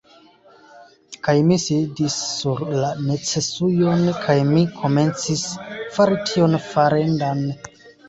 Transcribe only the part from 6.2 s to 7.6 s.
tion farendan.